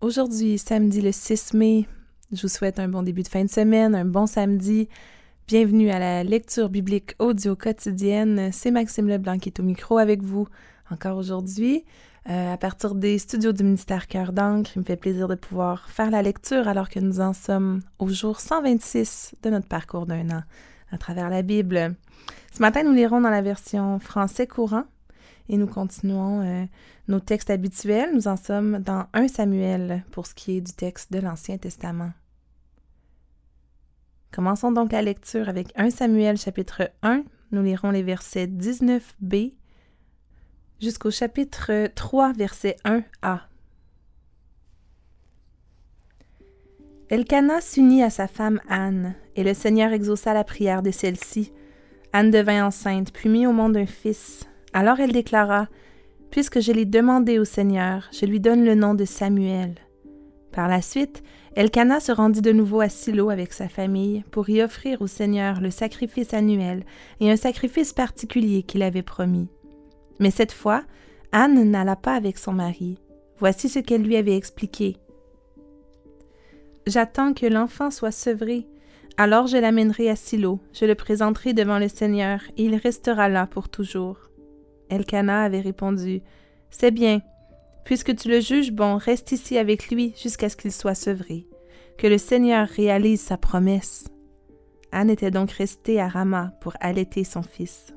[0.00, 1.86] Aujourd'hui, samedi le 6 mai,
[2.32, 4.88] je vous souhaite un bon début de fin de semaine, un bon samedi.
[5.46, 8.48] Bienvenue à la lecture biblique audio quotidienne.
[8.50, 10.48] C'est Maxime Leblanc qui est au micro avec vous
[10.90, 11.84] encore aujourd'hui.
[12.30, 15.90] Euh, à partir des studios du ministère Cœur d'encre, il me fait plaisir de pouvoir
[15.90, 20.30] faire la lecture alors que nous en sommes au jour 126 de notre parcours d'un
[20.30, 20.42] an
[20.92, 21.94] à travers la Bible.
[22.54, 24.84] Ce matin, nous lirons dans la version français courant
[25.50, 26.64] et nous continuons euh,
[27.08, 28.14] nos textes habituels.
[28.14, 32.12] Nous en sommes dans 1 Samuel pour ce qui est du texte de l'Ancien Testament.
[34.32, 37.24] Commençons donc la lecture avec 1 Samuel chapitre 1.
[37.50, 39.54] Nous lirons les versets 19b
[40.80, 43.40] jusqu'au chapitre 3 verset 1a.
[47.08, 51.52] Elkanah s'unit à sa femme Anne, et le Seigneur exauça la prière de celle-ci.
[52.12, 54.46] Anne devint enceinte, puis mit au monde un fils.
[54.72, 55.68] Alors elle déclara
[56.30, 59.74] Puisque je l'ai demandé au Seigneur, je lui donne le nom de Samuel.
[60.52, 61.22] Par la suite,
[61.56, 65.60] Elkanah se rendit de nouveau à Silo avec sa famille pour y offrir au Seigneur
[65.60, 66.84] le sacrifice annuel
[67.18, 69.48] et un sacrifice particulier qu'il avait promis.
[70.20, 70.84] Mais cette fois,
[71.32, 72.98] Anne n'alla pas avec son mari.
[73.38, 74.96] Voici ce qu'elle lui avait expliqué.
[76.86, 78.68] J'attends que l'enfant soit sevré.
[79.16, 83.46] Alors je l'amènerai à Silo, je le présenterai devant le Seigneur, et il restera là
[83.46, 84.29] pour toujours.
[84.90, 86.22] Elkanah avait répondu
[86.70, 87.22] C'est bien.
[87.84, 91.46] Puisque tu le juges bon, reste ici avec lui jusqu'à ce qu'il soit sevré.
[91.98, 94.04] Que le Seigneur réalise sa promesse.
[94.92, 97.94] Anne était donc restée à Rama pour allaiter son fils.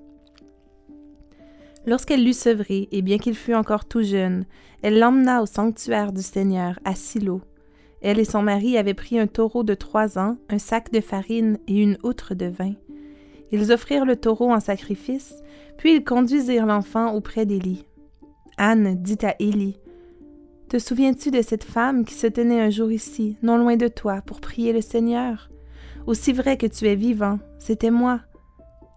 [1.86, 4.46] Lorsqu'elle l'eut sevré, et bien qu'il fût encore tout jeune,
[4.82, 7.42] elle l'emmena au sanctuaire du Seigneur, à Silo.
[8.02, 11.58] Elle et son mari avaient pris un taureau de trois ans, un sac de farine
[11.68, 12.74] et une outre de vin.
[13.54, 15.36] Ils offrirent le taureau en sacrifice,
[15.78, 17.86] puis ils conduisirent l'enfant auprès d'Élie.
[18.58, 19.78] Anne dit à Élie
[20.70, 24.24] Te souviens-tu de cette femme qui se tenait un jour ici, non loin de toi,
[24.26, 25.52] pour prier le Seigneur?
[26.08, 28.22] Aussi vrai que tu es vivant, c'était moi.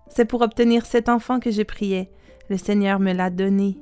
[0.08, 2.10] C'est pour obtenir cet enfant que je priais.
[2.48, 3.76] Le Seigneur me l'a donné.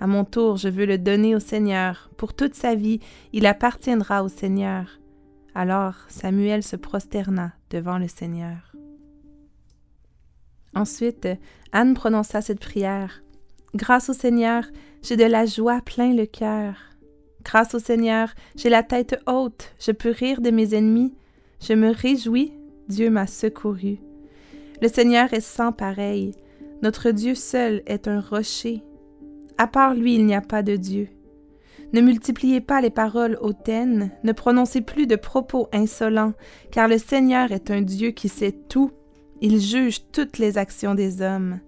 [0.00, 2.08] À mon tour, je veux le donner au Seigneur.
[2.16, 3.00] Pour toute sa vie,
[3.34, 4.86] il appartiendra au Seigneur.
[5.54, 8.74] Alors Samuel se prosterna devant le Seigneur.
[10.74, 11.28] Ensuite,
[11.72, 13.22] Anne prononça cette prière.
[13.74, 14.64] Grâce au Seigneur,
[15.02, 16.74] j'ai de la joie plein le cœur.
[17.44, 21.12] Grâce au Seigneur, j'ai la tête haute, je peux rire de mes ennemis.
[21.60, 22.52] Je me réjouis,
[22.88, 23.98] Dieu m'a secouru.
[24.80, 26.32] Le Seigneur est sans pareil.
[26.82, 28.82] Notre Dieu seul est un rocher.
[29.58, 31.08] À part lui, il n'y a pas de Dieu.
[31.92, 36.32] Ne multipliez pas les paroles hautaines, ne prononcez plus de propos insolents,
[36.72, 38.90] car le Seigneur est un Dieu qui sait tout
[39.44, 41.60] il juge toutes les actions des hommes.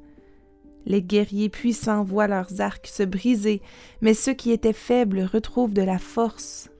[0.87, 3.61] Les guerriers puissants voient leurs arcs se briser,
[4.01, 6.71] mais ceux qui étaient faibles retrouvent de la force.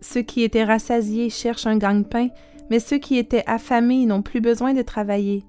[0.00, 2.28] Ceux qui étaient rassasiés cherchent un gagne-pain,
[2.70, 5.44] mais ceux qui étaient affamés n'ont plus besoin de travailler.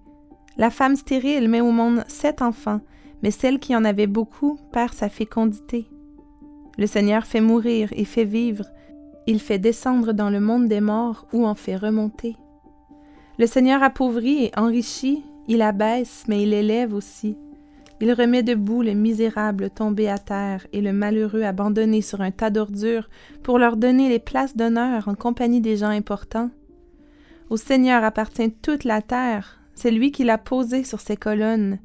[0.58, 2.82] La femme stérile met au monde sept enfants,
[3.22, 5.88] mais celle qui en avait beaucoup perd sa fécondité.
[6.80, 8.66] Le Seigneur fait mourir et fait vivre,
[9.28, 12.36] il fait descendre dans le monde des morts ou en fait remonter.
[13.40, 17.36] Le Seigneur appauvrit et enrichit, il abaisse, mais il élève aussi.
[18.00, 22.50] Il remet debout le misérable tombé à terre et le malheureux abandonné sur un tas
[22.50, 23.10] d'ordures
[23.44, 26.52] pour leur donner les places d'honneur en compagnie des gens importants.
[27.50, 31.80] Au Seigneur appartient toute la terre, c'est lui qui l'a posée sur ses colonnes.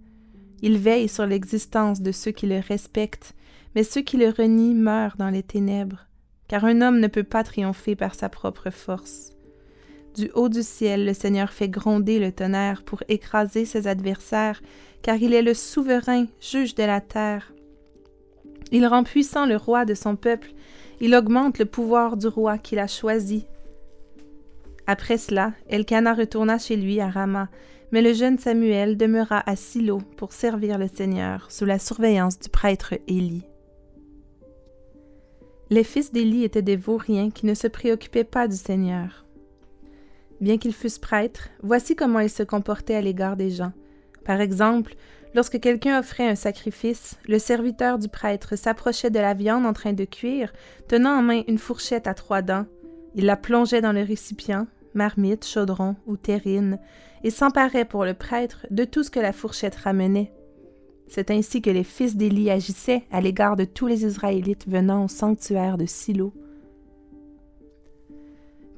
[0.61, 3.35] Il veille sur l'existence de ceux qui le respectent,
[3.75, 6.09] mais ceux qui le renient meurent dans les ténèbres,
[6.49, 9.38] car un homme ne peut pas triompher par sa propre force.
[10.19, 14.61] Du haut du ciel, le Seigneur fait gronder le tonnerre pour écraser ses adversaires,
[15.01, 17.53] car il est le souverain juge de la terre.
[18.73, 20.51] Il rend puissant le roi de son peuple,
[21.01, 23.47] il augmente le pouvoir du roi qu'il a choisi.
[24.89, 27.49] Après cela, Elkanah retourna chez lui à Rama,
[27.93, 32.49] mais le jeune Samuel demeura à Silo pour servir le Seigneur sous la surveillance du
[32.49, 33.45] prêtre Élie.
[35.71, 39.28] Les fils d'Élie étaient des vauriens qui ne se préoccupaient pas du Seigneur.
[40.41, 43.73] Bien qu'ils fussent prêtres, voici comment ils se comportaient à l'égard des gens.
[44.25, 44.95] Par exemple,
[45.35, 49.93] lorsque quelqu'un offrait un sacrifice, le serviteur du prêtre s'approchait de la viande en train
[49.93, 50.53] de cuire,
[50.87, 52.67] tenant en main une fourchette à trois dents.
[53.15, 56.79] Il la plongeait dans le récipient, marmite, chaudron ou terrine,
[57.25, 60.33] et s'emparait pour le prêtre de tout ce que la fourchette ramenait.
[61.09, 65.09] C'est ainsi que les fils d'Élie agissaient à l'égard de tous les Israélites venant au
[65.09, 66.33] sanctuaire de Silo.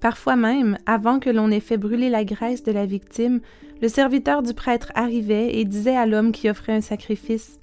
[0.01, 3.41] Parfois même, avant que l'on ait fait brûler la graisse de la victime,
[3.83, 7.61] le serviteur du prêtre arrivait et disait à l'homme qui offrait un sacrifice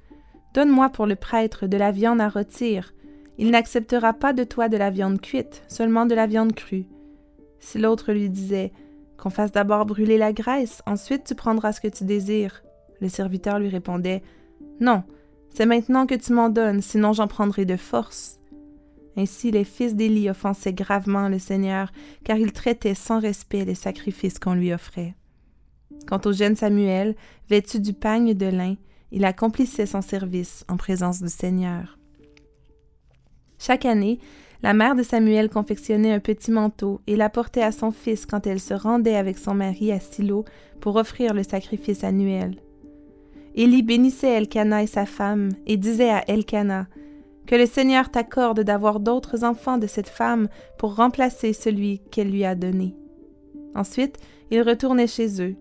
[0.54, 2.94] Donne-moi pour le prêtre de la viande à rôtir.
[3.38, 6.86] Il n'acceptera pas de toi de la viande cuite, seulement de la viande crue.
[7.60, 8.72] Si l'autre lui disait
[9.18, 12.64] Qu'on fasse d'abord brûler la graisse, ensuite tu prendras ce que tu désires,
[13.00, 14.24] le serviteur lui répondait
[14.80, 15.04] Non,
[15.54, 18.40] c'est maintenant que tu m'en donnes, sinon j'en prendrai de force.
[19.18, 21.92] Ainsi les fils d'Élie offensaient gravement le Seigneur,
[22.24, 25.16] car ils traitaient sans respect les sacrifices qu'on lui offrait.
[26.06, 27.16] Quant au jeune Samuel,
[27.50, 28.76] vêtu du pagne de lin,
[29.12, 31.98] il accomplissait son service en présence du Seigneur.
[33.58, 34.20] Chaque année,
[34.62, 38.60] la mère de Samuel confectionnait un petit manteau et l'apportait à son fils quand elle
[38.60, 40.46] se rendait avec son mari à Silo
[40.80, 42.58] pour offrir le sacrifice annuel.
[43.56, 46.88] Élie bénissait Elkana et sa femme et disait à Elkana
[47.48, 52.44] Que le Seigneur t'accorde d'avoir d'autres enfants de cette femme pour remplacer celui qu'elle lui
[52.44, 52.94] a donné.
[53.74, 54.18] Ensuite,
[54.52, 55.56] ils retournaient chez eux.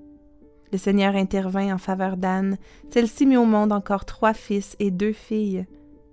[0.72, 2.56] Le Seigneur intervint en faveur d'Anne.
[2.90, 5.64] Celle-ci mit au monde encore trois fils et deux filles.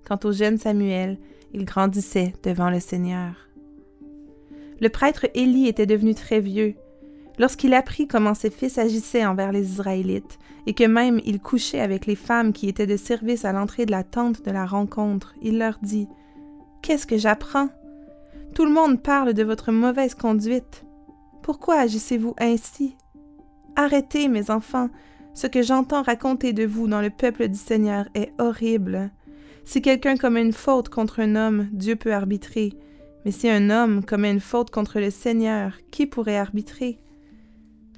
[0.07, 1.17] Quant au jeune Samuel,
[1.53, 3.33] il grandissait devant le Seigneur.
[4.79, 6.75] Le prêtre Élie était devenu très vieux.
[7.39, 10.37] Lorsqu'il apprit comment ses fils agissaient envers les Israélites,
[10.67, 13.91] et que même il couchait avec les femmes qui étaient de service à l'entrée de
[13.91, 16.07] la tente de la rencontre, il leur dit
[16.81, 17.69] Qu'est-ce que j'apprends?
[18.53, 20.85] Tout le monde parle de votre mauvaise conduite.
[21.41, 22.95] Pourquoi agissez-vous ainsi?
[23.75, 24.89] Arrêtez, mes enfants,
[25.33, 29.09] ce que j'entends raconter de vous dans le peuple du Seigneur est horrible.
[29.65, 32.73] Si quelqu'un commet une faute contre un homme, Dieu peut arbitrer.
[33.25, 36.99] Mais si un homme commet une faute contre le Seigneur, qui pourrait arbitrer?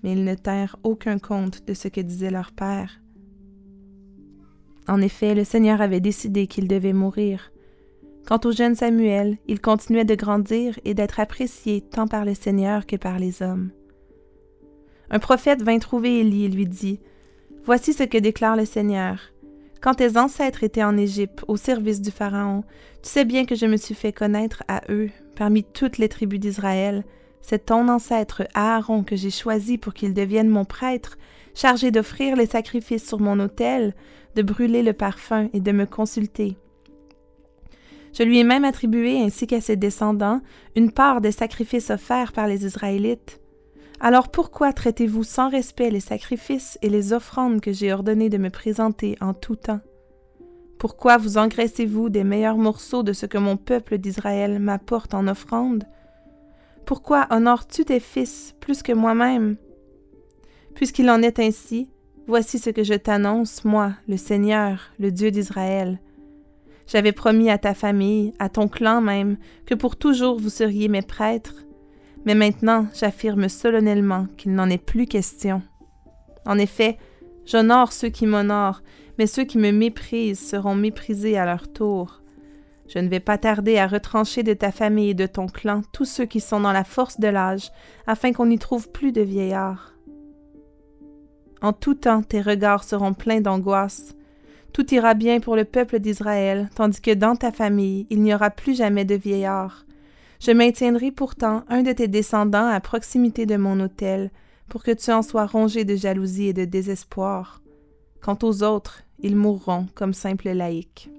[0.06, 3.02] Mais ils ne tinrent aucun compte de ce que disait leur père.
[4.88, 7.52] En effet, le Seigneur avait décidé qu'il devait mourir.
[8.28, 12.86] Quant au jeune Samuel, il continuait de grandir et d'être apprécié tant par le Seigneur
[12.86, 13.72] que par les hommes.
[15.10, 17.00] Un prophète vint trouver Élie et lui dit
[17.64, 19.18] Voici ce que déclare le Seigneur.
[19.82, 22.64] Quand tes ancêtres étaient en Égypte, au service du Pharaon,
[23.02, 26.40] tu sais bien que je me suis fait connaître à eux, parmi toutes les tribus
[26.40, 27.04] d'Israël,
[27.48, 31.20] c'est ton ancêtre Aaron que j'ai choisi pour qu'il devienne mon prêtre,
[31.54, 33.94] chargé d'offrir les sacrifices sur mon autel,
[34.36, 36.58] de brûler le parfum et de me consulter.
[38.18, 40.42] Je lui ai même attribué, ainsi qu'à ses descendants,
[40.76, 43.40] une part des sacrifices offerts par les Israélites.
[44.00, 48.50] Alors pourquoi traitez-vous sans respect les sacrifices et les offrandes que j'ai ordonné de me
[48.50, 49.82] présenter en tout temps?
[50.80, 55.84] Pourquoi vous engraissez-vous des meilleurs morceaux de ce que mon peuple d'Israël m'apporte en offrande?
[56.86, 59.58] Pourquoi honores-tu tes fils plus que moi-même?
[60.76, 61.90] Puisqu'il en est ainsi,
[62.28, 66.00] voici ce que je t'annonce, moi, le Seigneur, le Dieu d'Israël.
[66.86, 71.02] J'avais promis à ta famille, à ton clan même, que pour toujours vous seriez mes
[71.02, 71.66] prêtres,
[72.24, 75.64] mais maintenant j'affirme solennellement qu'il n'en est plus question.
[76.46, 77.00] En effet,
[77.46, 78.84] j'honore ceux qui m'honorent,
[79.18, 82.22] mais ceux qui me méprisent seront méprisés à leur tour.
[82.88, 86.06] Je ne vais pas tarder à retrancher de ta famille et de ton clan tous
[86.06, 87.72] ceux qui sont dans la force de l'âge,
[88.06, 89.96] afin qu'on n'y trouve plus de vieillards.
[91.62, 94.16] En tout temps tes regards seront pleins d'angoisse.
[94.72, 98.52] Tout ira bien pour le peuple d'Israël, tandis que dans ta famille il n'y aura
[98.52, 99.86] plus jamais de vieillards.
[100.40, 104.32] Je maintiendrai pourtant un de tes descendants à proximité de mon autel,
[104.70, 107.62] pour que tu en sois rongé de jalousie et de désespoir.
[108.22, 111.10] Quant aux autres, ils mourront comme simples laïcs.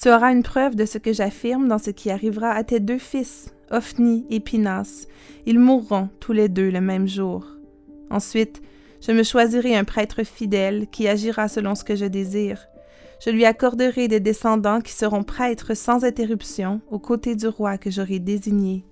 [0.00, 2.98] Tu auras une preuve de ce que j'affirme dans ce qui arrivera à tes deux
[2.98, 5.06] fils, Ophni et Pinas.
[5.46, 7.46] Ils mourront tous les deux le même jour.
[8.10, 8.60] Ensuite,
[9.00, 12.66] je me choisirai un prêtre fidèle qui agira selon ce que je désire.
[13.24, 17.90] Je lui accorderai des descendants qui seront prêtres sans interruption aux côtés du roi que
[17.90, 18.84] j'aurai désigné.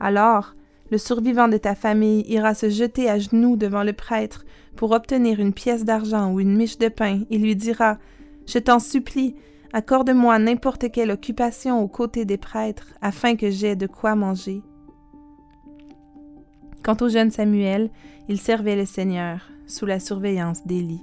[0.00, 0.54] Alors,
[0.90, 5.40] le survivant de ta famille ira se jeter à genoux devant le prêtre pour obtenir
[5.40, 7.98] une pièce d'argent ou une miche de pain et lui dira
[8.46, 9.34] Je t'en supplie,
[9.72, 14.62] Accorde-moi n'importe quelle occupation aux côtés des prêtres, afin que j'aie de quoi manger.
[16.82, 17.90] Quant au jeune Samuel,
[18.28, 21.02] il servait le Seigneur sous la surveillance d'Élie.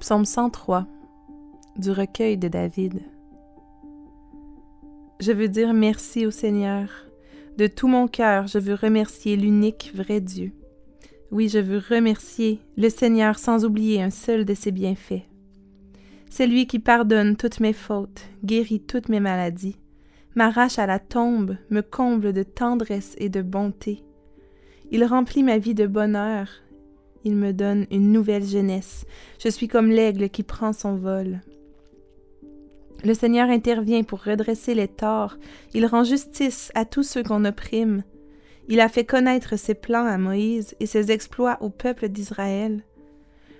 [0.00, 0.86] Psaume 103
[1.78, 3.00] du recueil de David.
[5.18, 6.88] Je veux dire merci au Seigneur.
[7.56, 10.52] De tout mon cœur, je veux remercier l'unique vrai Dieu.
[11.34, 15.24] Oui, je veux remercier le Seigneur sans oublier un seul de ses bienfaits.
[16.30, 19.74] C'est lui qui pardonne toutes mes fautes, guérit toutes mes maladies,
[20.36, 24.04] m'arrache à la tombe, me comble de tendresse et de bonté.
[24.92, 26.46] Il remplit ma vie de bonheur,
[27.24, 29.04] il me donne une nouvelle jeunesse.
[29.40, 31.40] Je suis comme l'aigle qui prend son vol.
[33.02, 35.36] Le Seigneur intervient pour redresser les torts,
[35.74, 38.04] il rend justice à tous ceux qu'on opprime.
[38.68, 42.82] Il a fait connaître ses plans à Moïse et ses exploits au peuple d'Israël.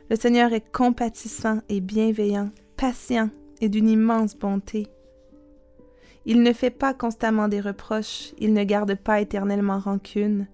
[0.08, 3.28] Le Seigneur est compatissant et bienveillant, patient
[3.60, 4.86] et d'une immense bonté.
[6.26, 10.46] Il ne fait pas constamment des reproches, il ne garde pas éternellement rancune.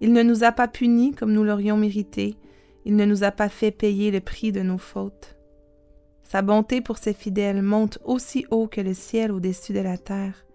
[0.00, 2.36] Il ne nous a pas punis comme nous l'aurions mérité,
[2.84, 5.36] il ne nous a pas fait payer le prix de nos fautes.
[6.24, 10.45] Sa bonté pour ses fidèles monte aussi haut que le ciel au-dessus de la terre.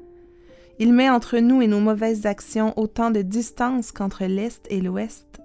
[0.82, 5.40] Il met entre nous et nos mauvaises actions autant de distance qu'entre l'Est et l'Ouest.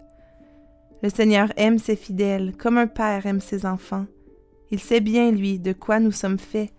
[1.02, 4.06] Le Seigneur aime ses fidèles comme un père aime ses enfants.
[4.70, 6.70] Il sait bien, lui, de quoi nous sommes faits.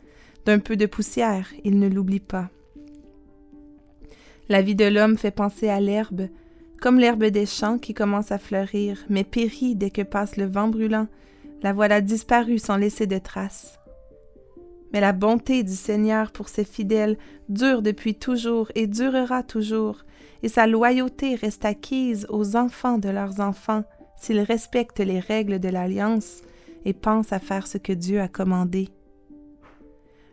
[0.46, 2.50] D'un peu de poussière, il ne l'oublie pas.
[4.50, 6.28] La vie de l'homme fait penser à l'herbe,
[6.82, 10.68] comme l'herbe des champs qui commence à fleurir, mais périt dès que passe le vent
[10.68, 11.06] brûlant.
[11.62, 13.77] La voilà disparue sans laisser de traces.
[14.94, 17.18] Mais la bonté du Seigneur pour ses fidèles
[17.50, 20.06] dure depuis toujours et durera toujours,
[20.44, 23.84] et sa loyauté reste acquise aux enfants de leurs enfants
[24.18, 26.42] s'ils respectent les règles de l'alliance
[26.86, 28.90] et pensent à faire ce que Dieu a commandé.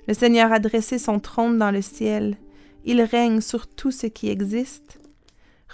[0.07, 2.37] Le Seigneur a dressé son trône dans le ciel,
[2.85, 5.01] il règne sur tout ce qui existe.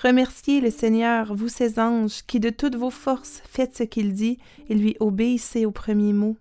[0.01, 4.39] Remerciez le Seigneur, vous ses anges, qui de toutes vos forces faites ce qu'il dit
[4.69, 6.37] et lui obéissez au premier mot.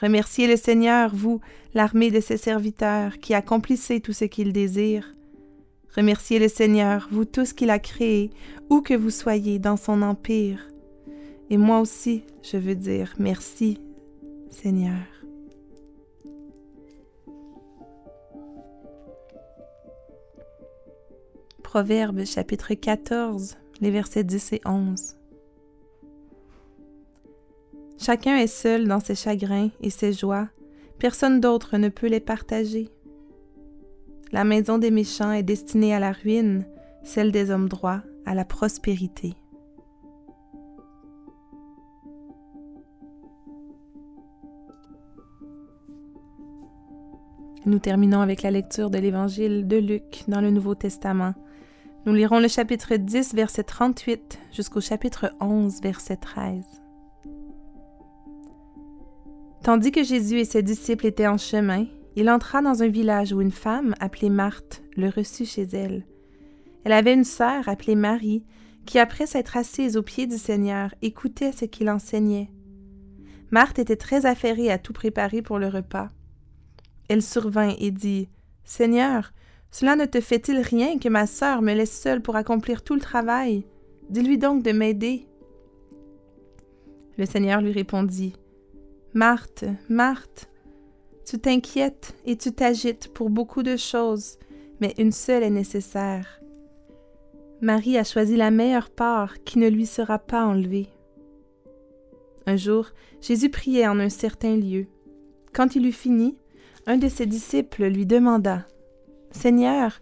[0.00, 1.40] Remerciez le Seigneur, vous,
[1.72, 5.12] l'armée de ses serviteurs, qui accomplissez tout ce qu'il désire.
[5.94, 8.30] Remerciez le Seigneur, vous tous qu'il a créés,
[8.68, 10.68] où que vous soyez dans son empire.
[11.50, 13.80] Et moi aussi, je veux dire merci,
[14.50, 15.04] Seigneur.
[21.62, 25.16] Proverbe chapitre 14, les versets 10 et 11.
[27.98, 30.48] Chacun est seul dans ses chagrins et ses joies,
[30.98, 32.88] personne d'autre ne peut les partager.
[34.32, 36.66] La maison des méchants est destinée à la ruine,
[37.02, 39.34] celle des hommes droits à la prospérité.
[47.66, 51.34] Nous terminons avec la lecture de l'Évangile de Luc dans le Nouveau Testament.
[52.04, 56.83] Nous lirons le chapitre 10, verset 38 jusqu'au chapitre 11, verset 13.
[59.64, 63.40] Tandis que Jésus et ses disciples étaient en chemin, il entra dans un village où
[63.40, 66.04] une femme appelée Marthe le reçut chez elle.
[66.84, 68.44] Elle avait une sœur appelée Marie,
[68.84, 72.50] qui, après s'être assise aux pieds du Seigneur, écoutait ce qu'il enseignait.
[73.50, 76.10] Marthe était très affairée à tout préparer pour le repas.
[77.08, 78.28] Elle survint et dit
[78.64, 79.32] Seigneur,
[79.70, 83.00] cela ne te fait-il rien que ma sœur me laisse seule pour accomplir tout le
[83.00, 83.64] travail?
[84.10, 85.26] Dis-lui donc de m'aider.
[87.16, 88.34] Le Seigneur lui répondit
[89.14, 90.50] Marthe, Marthe,
[91.24, 94.40] tu t'inquiètes et tu t'agites pour beaucoup de choses,
[94.80, 96.40] mais une seule est nécessaire.
[97.60, 100.88] Marie a choisi la meilleure part qui ne lui sera pas enlevée.
[102.46, 102.88] Un jour,
[103.20, 104.88] Jésus priait en un certain lieu.
[105.52, 106.36] Quand il eut fini,
[106.86, 108.66] un de ses disciples lui demanda
[109.30, 110.00] Seigneur,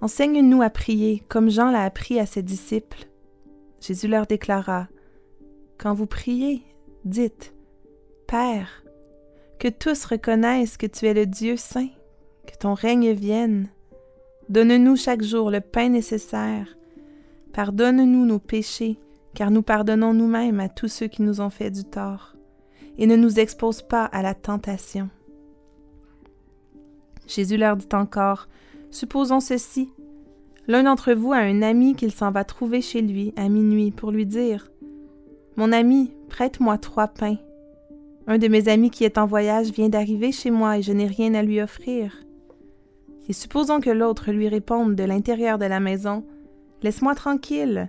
[0.00, 3.08] enseigne-nous à prier comme Jean l'a appris à ses disciples.
[3.82, 4.88] Jésus leur déclara
[5.76, 6.62] Quand vous priez,
[7.04, 7.53] dites
[8.36, 8.82] Père,
[9.60, 11.86] que tous reconnaissent que tu es le Dieu saint,
[12.48, 13.68] que ton règne vienne.
[14.48, 16.66] Donne-nous chaque jour le pain nécessaire.
[17.52, 18.98] Pardonne-nous nos péchés,
[19.34, 22.34] car nous pardonnons nous-mêmes à tous ceux qui nous ont fait du tort,
[22.98, 25.08] et ne nous expose pas à la tentation.
[27.28, 28.48] Jésus leur dit encore,
[28.90, 29.92] Supposons ceci.
[30.66, 34.10] L'un d'entre vous a un ami qu'il s'en va trouver chez lui à minuit pour
[34.10, 34.72] lui dire,
[35.54, 37.38] Mon ami, prête-moi trois pains
[38.26, 41.06] un de mes amis qui est en voyage vient d'arriver chez moi et je n'ai
[41.06, 42.22] rien à lui offrir.
[43.28, 46.24] Et supposons que l'autre lui réponde de l'intérieur de la maison
[46.82, 47.88] Laisse-moi tranquille.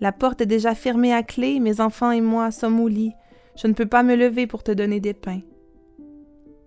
[0.00, 3.12] La porte est déjà fermée à clé, mes enfants et moi sommes au lit.
[3.56, 5.40] Je ne peux pas me lever pour te donner des pains.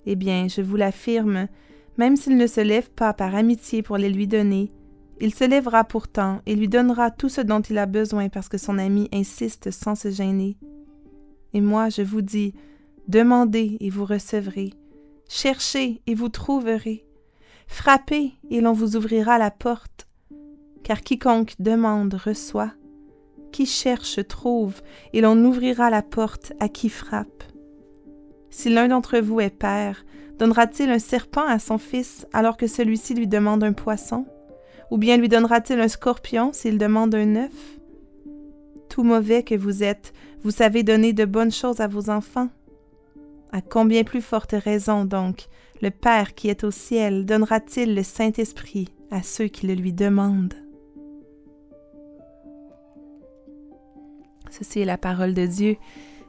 [0.06, 1.48] Eh bien, je vous l'affirme,
[1.98, 4.72] même s'il ne se lève pas par amitié pour les lui donner,
[5.20, 8.58] il se lèvera pourtant et lui donnera tout ce dont il a besoin parce que
[8.58, 10.58] son ami insiste sans se gêner.
[11.54, 12.54] Et moi, je vous dis,
[13.08, 14.72] Demandez et vous recevrez.
[15.28, 17.06] Cherchez et vous trouverez.
[17.68, 20.08] Frappez et l'on vous ouvrira la porte.
[20.84, 22.74] Car quiconque demande reçoit.
[23.52, 24.82] Qui cherche trouve
[25.14, 27.44] et l'on ouvrira la porte à qui frappe.
[28.50, 30.06] Si l'un d'entre vous est père,
[30.38, 34.26] donnera-t-il un serpent à son fils alors que celui-ci lui demande un poisson?
[34.90, 37.80] Ou bien lui donnera-t-il un scorpion s'il demande un œuf?
[38.90, 42.50] Tout mauvais que vous êtes, vous savez donner de bonnes choses à vos enfants
[43.52, 45.48] à combien plus forte raison, donc,
[45.82, 50.54] le Père qui est au ciel donnera-t-il le Saint-Esprit à ceux qui le lui demandent?
[54.50, 55.78] Ceci est la parole de Dieu,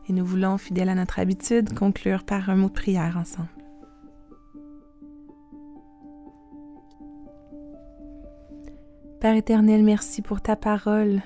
[0.09, 3.49] Et nous voulons, fidèles à notre habitude, conclure par un mot de prière ensemble.
[9.21, 11.23] Père éternel, merci pour ta parole.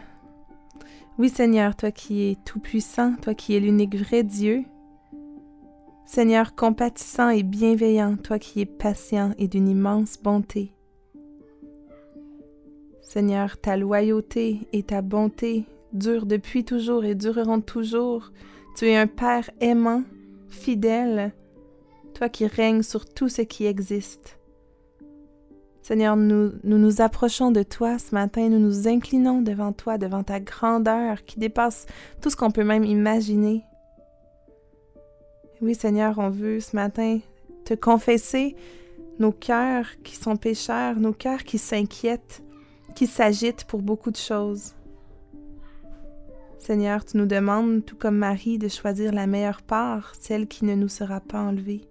[1.17, 4.65] Oui Seigneur, toi qui es tout-puissant, toi qui es l'unique vrai Dieu.
[6.07, 10.73] Seigneur compatissant et bienveillant, toi qui es patient et d'une immense bonté.
[13.01, 18.31] Seigneur, ta loyauté et ta bonté durent depuis toujours et dureront toujours.
[18.77, 20.05] Tu es un Père aimant,
[20.49, 21.33] fidèle,
[22.15, 24.39] toi qui règnes sur tout ce qui existe.
[25.83, 30.23] Seigneur, nous, nous, nous approchons de toi ce matin, nous nous inclinons devant toi, devant
[30.23, 31.87] ta grandeur qui dépasse
[32.21, 33.65] tout ce qu'on peut même imaginer.
[35.63, 37.19] Oui, Seigneur, on veut ce matin
[37.65, 38.55] te confesser
[39.19, 42.43] nos cœurs qui sont pécheurs, nos cœurs qui s'inquiètent,
[42.95, 44.75] qui s'agitent pour beaucoup de choses.
[46.59, 50.75] Seigneur, tu nous demandes, tout comme Marie, de choisir la meilleure part, celle qui ne
[50.75, 51.83] nous sera pas enlevée.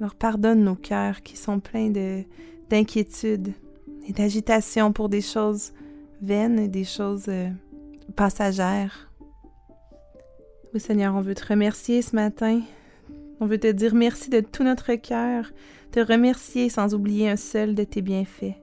[0.00, 2.24] Alors pardonne nos cœurs qui sont pleins de,
[2.70, 3.52] d'inquiétude
[4.06, 5.72] et d'agitation pour des choses
[6.22, 7.50] vaines et des choses euh,
[8.16, 9.09] passagères.
[10.72, 12.60] Oui Seigneur, on veut te remercier ce matin.
[13.40, 15.50] On veut te dire merci de tout notre cœur,
[15.90, 18.54] te remercier sans oublier un seul de tes bienfaits.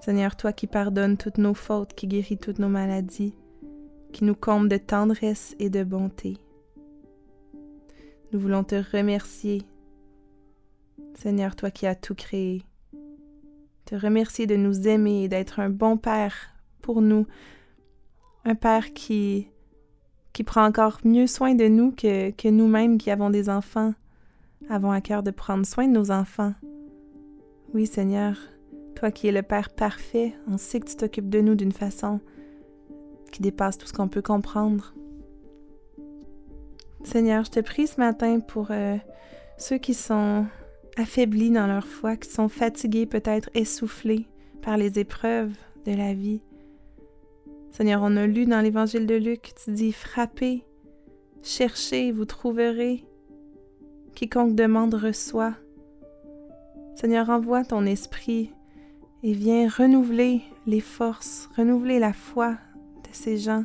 [0.00, 3.34] Seigneur, toi qui pardonnes toutes nos fautes, qui guéris toutes nos maladies,
[4.12, 6.36] qui nous combles de tendresse et de bonté.
[8.30, 9.62] Nous voulons te remercier
[11.14, 12.62] Seigneur, toi qui as tout créé,
[13.84, 16.34] te remercier de nous aimer et d'être un bon Père
[16.82, 17.26] pour nous,
[18.44, 19.48] un Père qui,
[20.32, 23.94] qui prend encore mieux soin de nous que, que nous-mêmes qui avons des enfants,
[24.68, 26.54] avons à cœur de prendre soin de nos enfants.
[27.74, 28.36] Oui, Seigneur,
[28.94, 32.20] toi qui es le Père parfait, on sait que tu t'occupes de nous d'une façon
[33.30, 34.94] qui dépasse tout ce qu'on peut comprendre.
[37.02, 38.96] Seigneur, je te prie ce matin pour euh,
[39.58, 40.46] ceux qui sont
[40.96, 44.26] affaiblis dans leur foi, qui sont fatigués, peut-être essoufflés
[44.60, 45.52] par les épreuves
[45.86, 46.40] de la vie.
[47.72, 50.64] Seigneur, on a lu dans l'évangile de Luc, tu dis frappez,
[51.42, 53.04] cherchez, vous trouverez.
[54.14, 55.54] Quiconque demande reçoit.
[56.94, 58.50] Seigneur, envoie ton esprit
[59.22, 62.52] et viens renouveler les forces, renouveler la foi
[63.04, 63.64] de ces gens.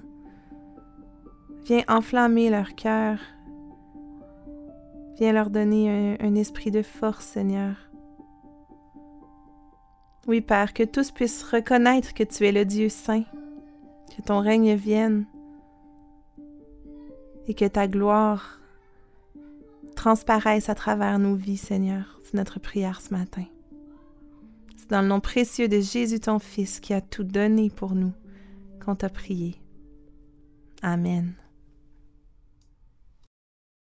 [1.66, 3.20] Viens enflammer leur cœur,
[5.18, 7.76] Viens leur donner un, esprit de force, Seigneur.
[10.28, 13.24] Oui, Père, que tous puissent reconnaître que tu es le Dieu saint,
[14.18, 15.26] que ton règne vienne
[17.48, 18.60] et que ta gloire
[19.96, 22.20] transparaisse à travers nos vies, Seigneur.
[22.24, 23.46] C'est notre prière ce matin.
[24.76, 28.12] C'est dans le nom précieux de Jésus, ton Fils, qui a tout donné pour nous,
[28.84, 29.56] qu'on t'a prié.
[30.82, 31.34] Amen.